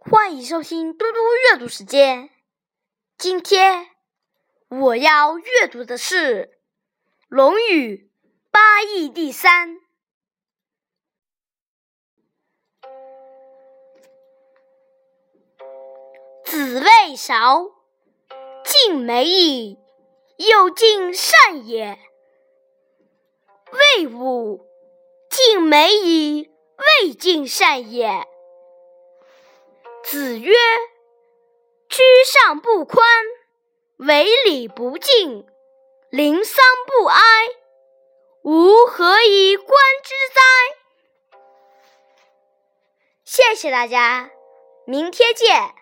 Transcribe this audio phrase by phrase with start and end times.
[0.00, 1.18] 欢迎收听嘟嘟
[1.50, 2.30] 阅读时间。
[3.18, 3.88] 今天
[4.68, 6.44] 我要阅读的是
[7.28, 8.08] 《论语·
[8.52, 9.76] 八义》第三。
[16.44, 17.66] 子谓韶
[18.64, 19.78] ：“敬美矣，
[20.36, 21.98] 又敬善也。”
[23.98, 24.64] 谓武
[25.28, 26.48] ：“敬美矣，
[27.02, 28.26] 未敬善也。”
[30.10, 30.56] 子曰
[31.90, 33.06] ：“居上不宽，
[33.98, 35.46] 为礼不敬，
[36.08, 37.20] 临丧不哀，
[38.42, 39.68] 吾何以观
[40.02, 40.40] 之哉？”
[43.22, 44.30] 谢谢大家，
[44.86, 45.74] 明天见。